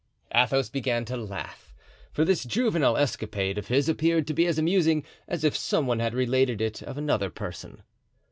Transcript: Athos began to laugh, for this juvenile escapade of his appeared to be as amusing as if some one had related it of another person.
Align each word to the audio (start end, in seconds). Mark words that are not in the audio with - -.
Athos 0.33 0.67
began 0.69 1.05
to 1.05 1.15
laugh, 1.15 1.75
for 2.11 2.25
this 2.25 2.43
juvenile 2.43 2.97
escapade 2.97 3.59
of 3.59 3.67
his 3.67 3.87
appeared 3.87 4.25
to 4.25 4.33
be 4.33 4.47
as 4.47 4.57
amusing 4.57 5.03
as 5.27 5.43
if 5.43 5.55
some 5.55 5.85
one 5.85 5.99
had 5.99 6.15
related 6.15 6.59
it 6.59 6.81
of 6.81 6.97
another 6.97 7.29
person. 7.29 7.83